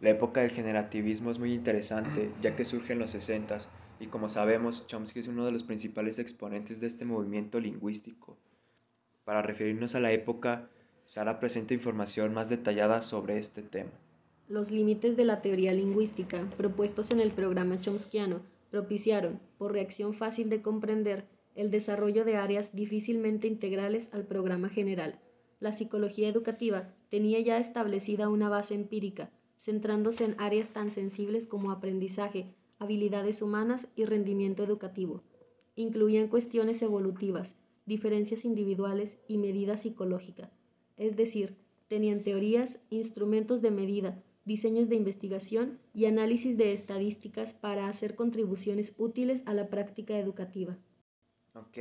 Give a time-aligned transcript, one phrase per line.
[0.00, 3.58] La época del generativismo es muy interesante, ya que surge en los 60
[4.00, 8.38] y como sabemos, Chomsky es uno de los principales exponentes de este movimiento lingüístico.
[9.24, 10.70] Para referirnos a la época,
[11.04, 13.90] Sara presenta información más detallada sobre este tema.
[14.48, 18.40] Los límites de la teoría lingüística propuestos en el programa chomskiano
[18.70, 25.20] propiciaron, por reacción fácil de comprender, el desarrollo de áreas difícilmente integrales al programa general.
[25.58, 29.30] La psicología educativa tenía ya establecida una base empírica,
[29.60, 35.22] centrándose en áreas tan sensibles como aprendizaje, habilidades humanas y rendimiento educativo.
[35.76, 40.50] Incluían cuestiones evolutivas, diferencias individuales y medida psicológica.
[40.96, 41.56] Es decir,
[41.88, 48.94] tenían teorías, instrumentos de medida, diseños de investigación y análisis de estadísticas para hacer contribuciones
[48.96, 50.78] útiles a la práctica educativa.
[51.54, 51.78] Ok,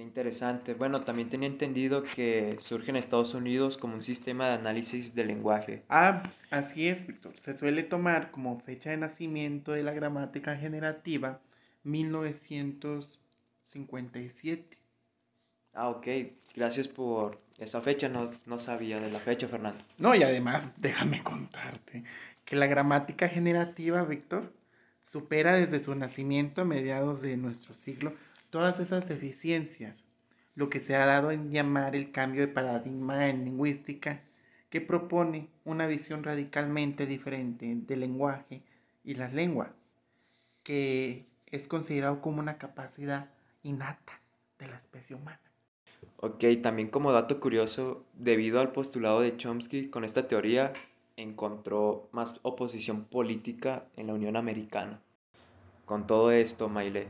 [0.00, 0.72] qué interesante.
[0.72, 5.26] Bueno, también tenía entendido que surge en Estados Unidos como un sistema de análisis del
[5.26, 5.82] lenguaje.
[5.90, 7.34] Ah, así es, Víctor.
[7.38, 11.40] Se suele tomar como fecha de nacimiento de la gramática generativa
[11.82, 14.78] 1957.
[15.74, 16.06] Ah, ok.
[16.56, 18.08] Gracias por esa fecha.
[18.08, 19.84] No, no sabía de la fecha, Fernando.
[19.98, 22.04] No, y además, déjame contarte
[22.46, 24.50] que la gramática generativa, Víctor,
[25.02, 28.14] supera desde su nacimiento a mediados de nuestro siglo
[28.50, 30.06] todas esas deficiencias,
[30.54, 34.22] lo que se ha dado en llamar el cambio de paradigma en lingüística,
[34.68, 38.62] que propone una visión radicalmente diferente del lenguaje
[39.04, 39.84] y las lenguas,
[40.62, 43.30] que es considerado como una capacidad
[43.62, 44.20] innata
[44.58, 45.40] de la especie humana.
[46.18, 50.72] Ok, también como dato curioso, debido al postulado de Chomsky, con esta teoría
[51.16, 55.00] encontró más oposición política en la Unión Americana.
[55.84, 57.08] Con todo esto, Maile,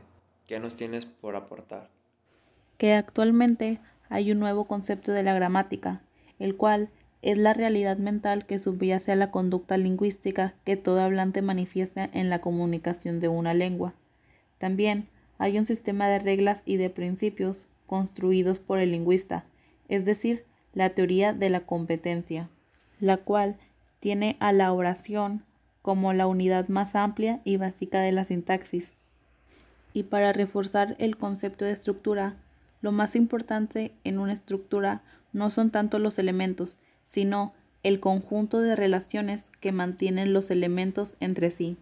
[0.51, 1.91] ¿Qué nos tienes por aportar?
[2.77, 6.03] Que actualmente hay un nuevo concepto de la gramática,
[6.41, 6.91] el cual
[7.23, 12.31] es la realidad mental que subyace a la conducta lingüística que todo hablante manifiesta en
[12.31, 13.95] la comunicación de una lengua.
[14.59, 15.07] También
[15.39, 19.45] hay un sistema de reglas y de principios construidos por el lingüista,
[19.89, 22.49] es decir, la teoría de la competencia,
[22.99, 23.57] la cual
[24.01, 25.45] tiene a la oración
[25.81, 28.95] como la unidad más amplia y básica de la sintaxis
[29.93, 32.37] y para reforzar el concepto de estructura,
[32.81, 35.03] lo más importante en una estructura
[35.33, 41.51] no son tanto los elementos, sino el conjunto de relaciones que mantienen los elementos entre
[41.51, 41.77] sí.